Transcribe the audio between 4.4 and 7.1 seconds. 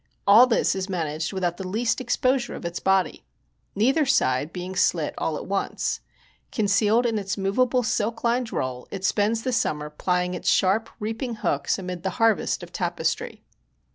being slit all at once. Concealed